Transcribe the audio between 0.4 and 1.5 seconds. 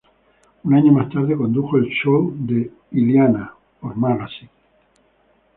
Un año más tarde